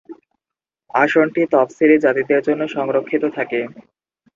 [0.93, 3.23] আসনটি তফসিলি জাতিদের জন্য সংরক্ষিত।